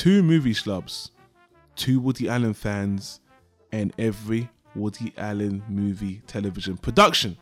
[0.00, 1.10] two movie schlubs,
[1.76, 3.20] two Woody Allen fans,
[3.70, 7.36] and every Woody Allen movie television production.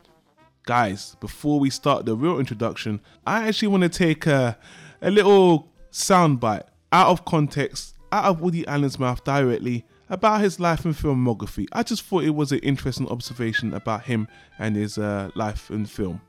[0.66, 4.59] Guys, before we start the real introduction, I actually want to take a,
[5.00, 10.84] a little soundbite out of context, out of Woody Allen's mouth directly about his life
[10.84, 11.69] and filmography.
[11.72, 14.27] I just thought it was an interesting observation about him
[14.59, 16.22] and his uh, life and film.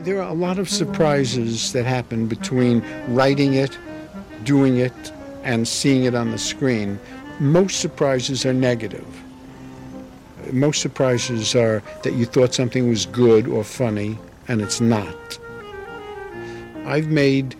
[0.00, 3.76] There are a lot of surprises that happen between writing it,
[4.44, 5.12] doing it,
[5.44, 6.98] and seeing it on the screen.
[7.38, 9.06] Most surprises are negative.
[10.52, 14.18] Most surprises are that you thought something was good or funny
[14.48, 15.38] and it's not.
[16.86, 17.54] I've made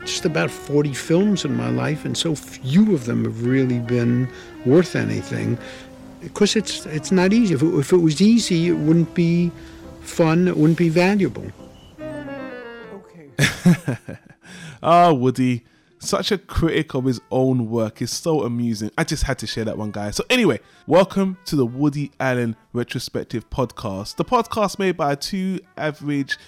[0.00, 4.28] just about 40 films in my life, and so few of them have really been
[4.66, 5.56] worth anything.
[6.20, 7.54] Because it's, it's not easy.
[7.54, 9.50] If it, if it was easy, it wouldn't be
[10.02, 11.50] fun, it wouldn't be valuable.
[14.82, 15.64] Ah, Woody,
[15.98, 18.90] such a critic of his own work is so amusing.
[18.96, 20.16] I just had to share that one, guys.
[20.16, 26.38] So, anyway, welcome to the Woody Allen Retrospective Podcast, the podcast made by two average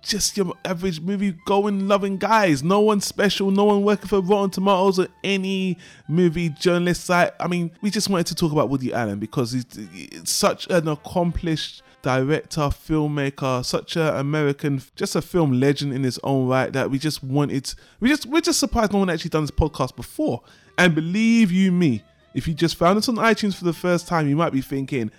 [0.00, 2.62] just your average movie going loving guys.
[2.62, 5.76] No one special, no one working for Rotten Tomatoes or any
[6.08, 7.32] movie journalist site.
[7.40, 10.86] I mean, we just wanted to talk about Woody Allen because he's, he's such an
[10.86, 16.90] accomplished director, filmmaker, such an American, just a film legend in his own right that
[16.90, 17.72] we just wanted.
[18.00, 20.42] We just we're just surprised no one actually done this podcast before.
[20.76, 24.28] And believe you me, if you just found us on iTunes for the first time,
[24.28, 25.10] you might be thinking.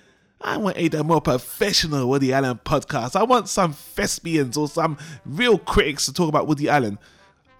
[0.42, 3.18] I want a more professional Woody Allen podcast.
[3.18, 6.98] I want some thespians or some real critics to talk about Woody Allen.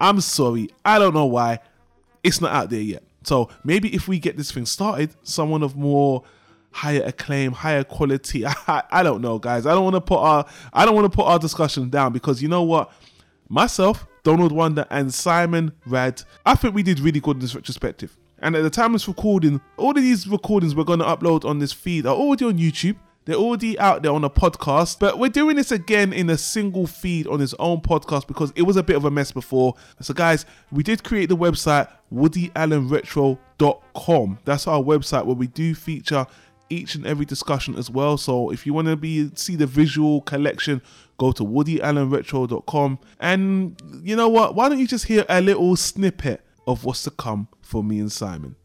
[0.00, 1.58] I'm sorry, I don't know why.
[2.22, 3.02] It's not out there yet.
[3.22, 6.24] So maybe if we get this thing started, someone of more
[6.72, 8.44] higher acclaim, higher quality.
[8.46, 9.66] I, I don't know, guys.
[9.66, 12.42] I don't want to put our I don't want to put our discussion down because
[12.42, 12.92] you know what?
[13.48, 18.16] Myself, Donald Wunder, and Simon Rad, I think we did really good in this retrospective.
[18.38, 21.44] And at the time of this recording, all of these recordings we're going to upload
[21.44, 22.96] on this feed are already on YouTube.
[23.26, 26.86] They're already out there on a podcast, but we're doing this again in a single
[26.86, 29.74] feed on his own podcast because it was a bit of a mess before.
[30.00, 34.38] So, guys, we did create the website woodyallenretro.com.
[34.44, 36.26] That's our website where we do feature
[36.70, 38.16] each and every discussion as well.
[38.16, 40.80] So, if you want to be see the visual collection,
[41.18, 42.98] go to woodyallenretro.com.
[43.18, 44.54] And you know what?
[44.54, 48.10] Why don't you just hear a little snippet of what's to come for me and
[48.10, 48.56] Simon?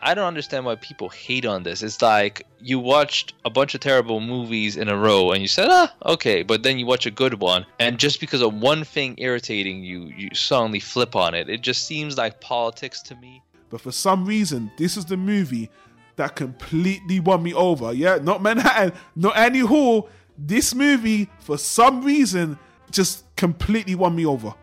[0.00, 1.82] I don't understand why people hate on this.
[1.82, 5.68] It's like you watched a bunch of terrible movies in a row and you said,
[5.70, 9.14] ah, okay, but then you watch a good one, and just because of one thing
[9.18, 11.48] irritating you, you suddenly flip on it.
[11.48, 13.42] It just seems like politics to me.
[13.70, 15.70] But for some reason, this is the movie
[16.16, 17.92] that completely won me over.
[17.92, 20.08] Yeah, not Manhattan, not Annie Hall.
[20.38, 22.58] This movie, for some reason,
[22.90, 24.54] just completely won me over.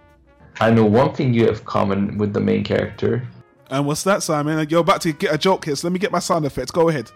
[0.60, 3.28] I know one thing you have common with the main character.
[3.70, 4.68] And what's that, Simon?
[4.70, 6.70] You're about to get a joke here, so let me get my sound effects.
[6.70, 7.10] Go ahead.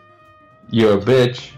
[0.71, 1.51] You're a bitch.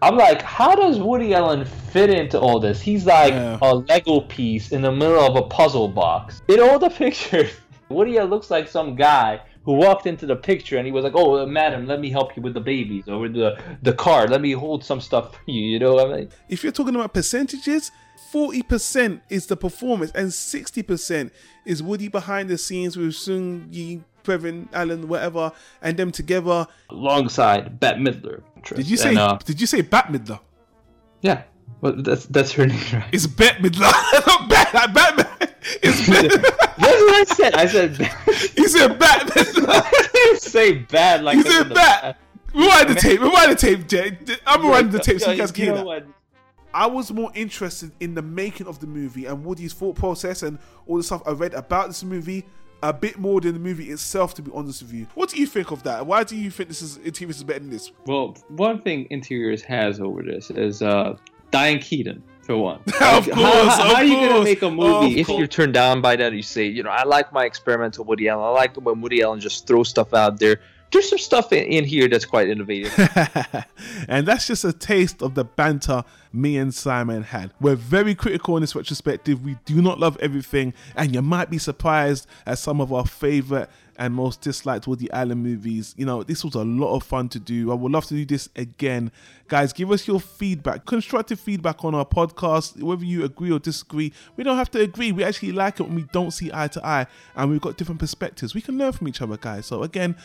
[0.00, 2.80] I'm like, how does Woody Allen fit into all this?
[2.80, 3.58] He's like Yeah.
[3.62, 6.42] a Lego piece in the middle of a puzzle box.
[6.48, 7.52] In all the pictures,
[7.88, 11.14] Woody Allen looks like some guy who walked into the picture and he was like,
[11.14, 14.26] "Oh, madam, let me help you with the babies or with the the car.
[14.26, 16.28] Let me hold some stuff for you." You know, what I mean?
[16.48, 17.90] If you're talking about percentages,
[18.32, 21.30] 40% is the performance and 60%
[21.66, 25.52] is Woody behind the scenes with Soon-Yi, Previn, Allen, whatever,
[25.82, 26.66] and them together.
[26.90, 28.42] alongside Bette Midler.
[28.74, 30.40] Did you say And, uh, did you say Bat Midler?
[31.20, 31.42] yeah,
[31.80, 33.04] well, that's that's her name, right?
[33.12, 33.92] It's Bet Midler.
[34.26, 35.41] Not Bat Batman.
[35.82, 36.30] It's Bet.
[36.30, 37.54] That's what I said.
[37.54, 37.98] I said.
[37.98, 38.16] Bad.
[38.56, 39.68] you said Bat Midler.
[39.68, 41.68] I didn't say bad like You said bad.
[41.70, 42.18] the- Bat.
[42.54, 43.20] Rewind the tape.
[43.20, 44.18] Rewind the tape, Jay.
[44.46, 46.06] I'm rewinding the tape so you guys can You hear that.
[46.74, 50.58] I was more interested in the making of the movie and Woody's thought process and
[50.86, 52.44] all the stuff I read about this movie
[52.82, 55.06] a bit more than the movie itself, to be honest with you.
[55.14, 56.04] What do you think of that?
[56.06, 57.92] Why do you think this is Interiors is better than this?
[58.06, 61.16] Well, one thing Interiors has over this is uh,
[61.52, 62.22] Diane Keaton,
[62.52, 62.80] for one.
[63.00, 65.18] Of Like, course, how, how, of how are you course, gonna make a movie of
[65.18, 68.04] if If you're turned down by that, you say, you know, I like my experimental
[68.04, 68.44] Woody Allen.
[68.44, 70.60] I like when Woody Allen just throws stuff out there.
[70.92, 72.92] There's some stuff in, in here that's quite innovative.
[74.08, 77.52] and that's just a taste of the banter me and Simon had.
[77.60, 79.44] We're very critical in this retrospective.
[79.44, 83.68] We do not love everything, and you might be surprised at some of our favorite
[83.98, 85.94] and most disliked Woody Allen movies.
[85.98, 87.70] You know, this was a lot of fun to do.
[87.70, 89.12] I would love to do this again.
[89.48, 94.12] Guys, give us your feedback, constructive feedback on our podcast, whether you agree or disagree.
[94.36, 95.12] We don't have to agree.
[95.12, 97.06] We actually like it when we don't see eye to eye
[97.36, 98.54] and we've got different perspectives.
[98.54, 99.66] We can learn from each other, guys.
[99.66, 100.16] So, again,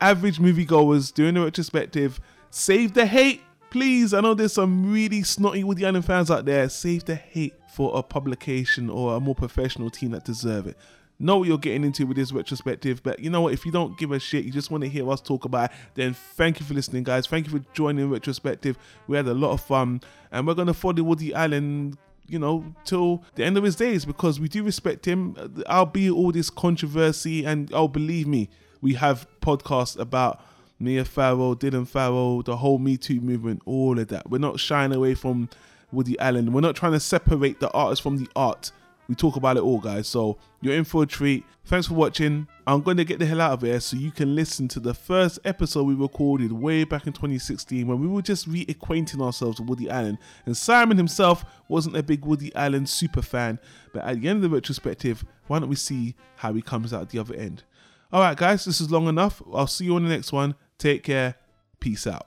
[0.00, 2.20] average moviegoers doing a retrospective.
[2.50, 3.42] Save the hate.
[3.70, 6.68] please, I know there's some really snotty Woody Allen fans out there.
[6.68, 10.76] Save the hate for a publication or a more professional team that deserve it.
[11.18, 13.54] Know what you're getting into with this retrospective, but you know what?
[13.54, 15.76] If you don't give a shit, you just want to hear us talk about it,
[15.94, 17.26] then thank you for listening, guys.
[17.26, 18.78] Thank you for joining retrospective.
[19.06, 21.96] We had a lot of fun, and we're gonna follow Woody Allen
[22.28, 25.36] you know, till the end of his days because we do respect him.
[25.68, 28.48] I'll be all this controversy, and oh, believe me,
[28.86, 30.40] we have podcasts about
[30.78, 34.30] Mia Farrow, Dylan Farrow, the whole Me Too movement, all of that.
[34.30, 35.48] We're not shying away from
[35.90, 36.52] Woody Allen.
[36.52, 38.70] We're not trying to separate the artist from the art.
[39.08, 40.06] We talk about it all, guys.
[40.06, 41.44] So you're in for a treat.
[41.64, 42.46] Thanks for watching.
[42.64, 44.94] I'm going to get the hell out of here so you can listen to the
[44.94, 49.68] first episode we recorded way back in 2016 when we were just reacquainting ourselves with
[49.68, 50.16] Woody Allen.
[50.44, 53.58] And Simon himself wasn't a big Woody Allen super fan,
[53.92, 57.10] but at the end of the retrospective, why don't we see how he comes out
[57.10, 57.64] the other end?
[58.12, 59.42] All right, guys, this is long enough.
[59.52, 60.54] I'll see you on the next one.
[60.78, 61.36] Take care.
[61.80, 62.26] Peace out.